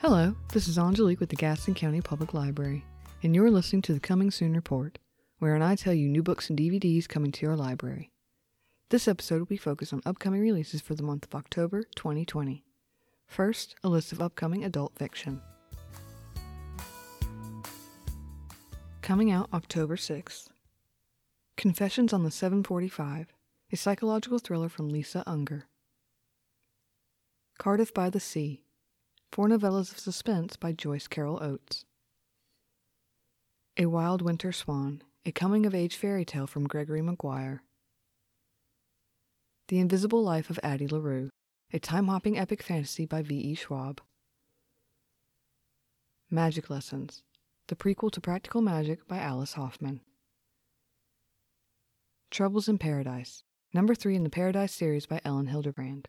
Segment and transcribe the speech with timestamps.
[0.00, 2.84] Hello, this is Angelique with the Gaston County Public Library,
[3.22, 4.98] and you're listening to the Coming Soon Report,
[5.38, 8.10] wherein I tell you new books and DVDs coming to your library.
[8.90, 12.62] This episode will be focused on upcoming releases for the month of October 2020.
[13.26, 15.40] First, a list of upcoming adult fiction.
[19.00, 20.48] Coming out October 6th.
[21.56, 23.32] Confessions on the 745,
[23.72, 25.68] a psychological thriller from Lisa Unger.
[27.56, 28.65] Cardiff by the Sea,
[29.36, 31.84] four novellas of suspense by Joyce Carol Oates.
[33.76, 37.62] A Wild Winter Swan, a coming of age fairy tale from Gregory Maguire.
[39.68, 41.28] The Invisible Life of Addie LaRue,
[41.70, 43.56] a time hopping epic fantasy by V.E.
[43.56, 44.00] Schwab.
[46.30, 47.22] Magic Lessons,
[47.66, 50.00] the prequel to Practical Magic by Alice Hoffman.
[52.30, 53.44] Troubles in Paradise,
[53.74, 56.06] number three in the Paradise series by Elin Hilderbrand.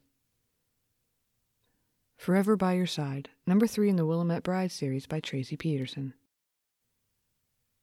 [2.17, 6.15] Forever by Your Side, number three in the Willamette Bride series by Tracie Peterson.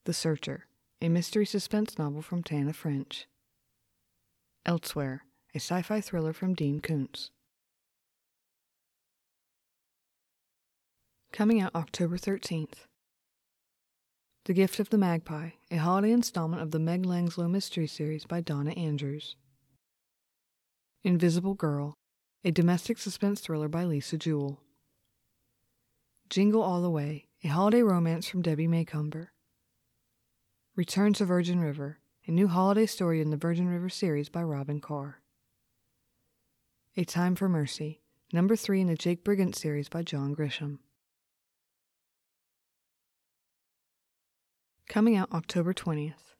[0.05, 0.67] The Searcher,
[1.01, 3.27] a mystery suspense novel from Tana French.
[4.67, 5.25] Elsewhere,
[5.55, 7.31] a sci fi thriller from Dean Koontz.
[11.33, 12.87] Coming out October 13th.
[14.47, 18.41] The Gift of the Magpie, a holiday installment of the Meg Langslow Mystery Series by
[18.41, 19.37] Donna Andrews.
[21.03, 21.95] Invisible Girl,
[22.47, 24.61] a domestic suspense thriller by Lisa Jewell.
[26.29, 29.33] Jingle All the Way, a holiday romance from Debbie Macomber.
[30.77, 34.81] Return to Virgin River, a new holiday story in the Virgin River series by Robyn
[34.83, 35.23] Carr.
[36.99, 40.81] A Time for Mercy, number three in the Jake Brigance series by John Grisham.
[44.87, 46.35] Coming out October 20th.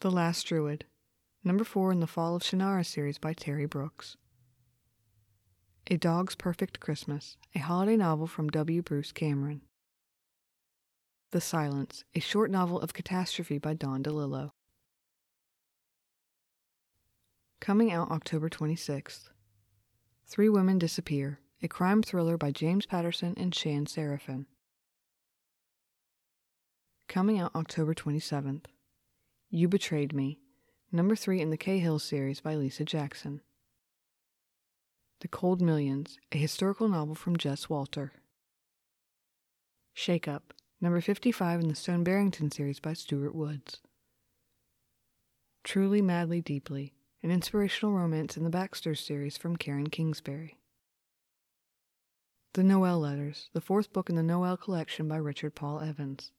[0.00, 0.84] The Last Druid,
[1.42, 4.18] number four in the Fall of Shannara series by Terry Brooks.
[5.88, 8.82] A Dog's Perfect Christmas, a holiday novel from W.
[8.82, 9.62] Bruce Cameron.
[11.32, 14.52] The Silence, a short novel of catastrophe by Don DeLillo.
[17.60, 19.30] Coming out October 26th.
[20.24, 24.46] Three Women Disappear, a crime thriller by James Patterson and Shan Serafin.
[27.08, 28.66] Coming out October 27th.
[29.50, 30.38] You Betrayed Me,
[30.92, 33.40] number three in the Cahill series by Lisa Jackson.
[35.22, 38.12] The Cold Millions, a historical novel from Jess Walter.
[39.94, 43.78] Shake Up, number 55 in the Stone Barrington series by Stuart Woods.
[45.62, 50.58] Truly, Madly, Deeply, an inspirational romance in the Baxter series from Karen Kingsbury.
[52.54, 56.32] The Noel Letters, the fourth book in the Noel collection by Richard Paul Evans.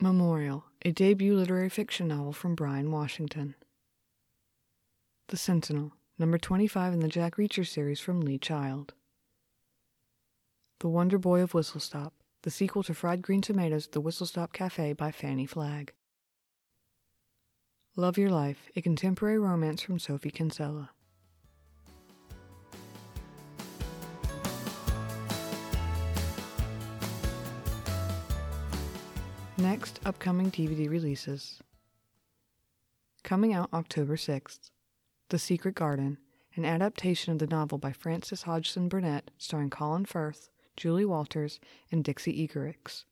[0.00, 3.56] Memorial, a debut literary fiction novel from Bryan Washington.
[5.30, 8.92] The Sentinel, number 25 in the Jack Reacher series from Lee Child.
[10.80, 14.92] The Wonder Boy of Whistlestop, the sequel to Fried Green Tomatoes at the Whistlestop Cafe
[14.92, 15.94] by Fannie Flagg.
[17.96, 20.90] Love Your Life, a contemporary romance from Sophie Kinsella.
[29.56, 31.60] Next, upcoming DVD releases.
[33.22, 34.70] Coming out October 6th
[35.30, 36.18] The Secret Garden,
[36.56, 41.60] an adaptation of the novel by Frances Hodgson Burnett, starring Colin Firth, Julie Walters,
[41.92, 43.04] and Dixie Egerickx.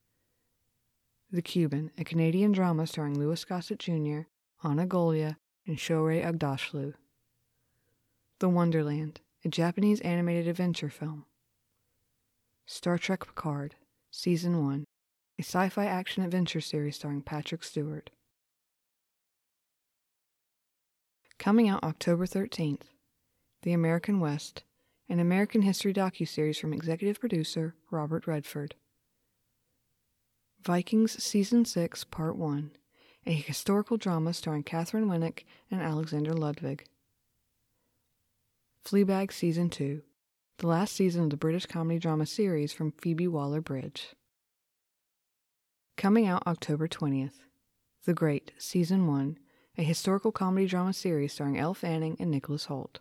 [1.31, 4.23] The Cuban, a Canadian drama starring Louis Gossett Jr.,
[4.65, 6.95] Ana Golja, and Shohreh Aghdashloo.
[8.41, 11.25] The Wonderland, a Japanese animated adventure film.
[12.67, 13.77] Star Trek Picard,
[14.11, 14.85] Season 1,
[15.39, 18.11] a sci fi action adventure series starring Patrick Stewart.
[21.39, 22.81] Coming out October 13th,
[23.63, 24.65] The American West,
[25.09, 28.75] an American history docuseries from executive producer Robert Redford.
[30.61, 32.73] Vikings Season 6, Part 1,
[33.25, 36.87] a historical drama starring Katheryn Winnick and Alexander Ludwig.
[38.85, 40.03] Fleabag Season 2,
[40.59, 44.17] the last season of the British comedy drama series from Phoebe Waller Bridge.
[45.97, 47.39] Coming out October 20th.
[48.07, 49.39] The Great, Season 1,
[49.79, 52.99] a historical comedy drama series starring Elle Fanning and Nicholas Hoult.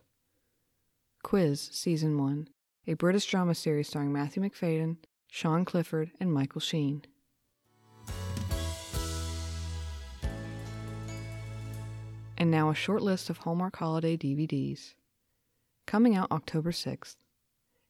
[1.24, 2.48] Quiz, Season 1,
[2.86, 4.98] a British drama series starring Matthew Macfadyen,
[5.28, 7.02] Sian Clifford, and Michael Sheen.
[12.36, 14.94] And now a short list of Hallmark Holiday DVDs.
[15.84, 17.16] Coming out October 6th.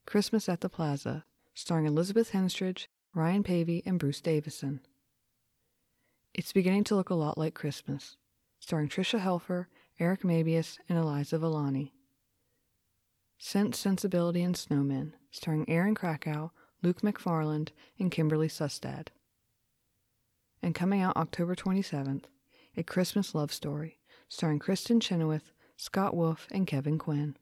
[0.07, 4.81] Christmas at the Plaza, starring Elizabeth Henstridge, Ryan Paevey, and Bruce Davison.
[6.33, 8.17] It's beginning to look a lot like Christmas,
[8.69, 9.65] starring Tricia Helfer,
[9.99, 11.95] Eric Mabius, and Eliza Villani.
[13.39, 17.69] Sense, Sensibility, and Snowmen, starring Erin Krakow, Luke Macfarlane,
[17.99, 19.09] and Kimberly Sustad.
[20.63, 22.25] And coming out October 27th,
[22.77, 27.39] A Christmas Love Story, starring Kristin Chenoweth, Scott Wolf, and Kevin Quinn.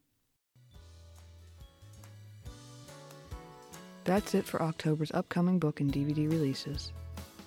[4.04, 6.92] That's it for October's upcoming book and DVD releases.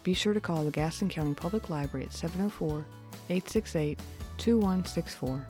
[0.03, 2.85] Be sure to call the Gaston County Public Library at 704
[3.29, 3.99] 868
[4.37, 5.47] 2164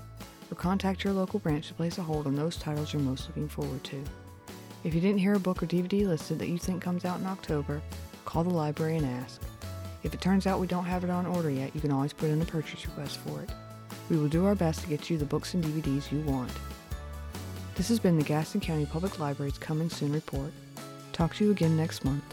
[0.51, 3.47] or contact your local branch to place a hold on those titles you're most looking
[3.47, 4.03] forward to.
[4.83, 7.25] If you didn't hear a book or DVD listed that you think comes out in
[7.25, 7.81] October,
[8.25, 9.41] call the library and ask.
[10.03, 12.29] If it turns out we don't have it on order yet, you can always put
[12.29, 13.49] in a purchase request for it.
[14.09, 16.51] We will do our best to get you the books and DVDs you want.
[17.75, 20.51] This has been the Gaston County Public Library's Coming Soon report.
[21.13, 22.28] Talk to you again next month.